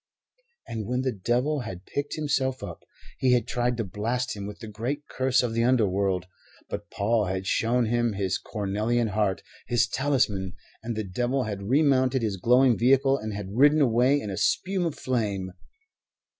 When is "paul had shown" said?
6.89-7.85